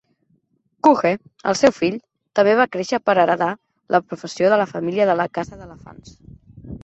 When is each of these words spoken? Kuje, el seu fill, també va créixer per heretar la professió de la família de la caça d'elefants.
Kuje, 0.85 1.09
el 1.51 1.57
seu 1.59 1.73
fill, 1.79 1.99
també 2.39 2.55
va 2.61 2.65
créixer 2.75 2.99
per 3.09 3.15
heretar 3.23 3.51
la 3.97 4.01
professió 4.07 4.49
de 4.55 4.59
la 4.63 4.67
família 4.75 5.07
de 5.11 5.17
la 5.21 5.31
caça 5.39 5.61
d'elefants. 5.61 6.17